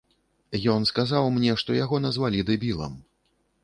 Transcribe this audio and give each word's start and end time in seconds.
Ён 0.77 0.87
сказаў 0.91 1.29
мне, 1.37 1.51
што 1.65 1.79
яго 1.83 2.03
назвалі 2.09 2.47
дэбілам. 2.53 3.01